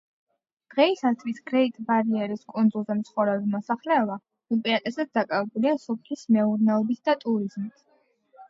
[0.73, 4.17] დღეისათვის გრეიტ-ბარიერის კუნძულზე მცხოვრები მოსახლეობა,
[4.57, 7.89] უპირატესად დაკავებულია სოფლის მეურნეობით და ტურიზმით.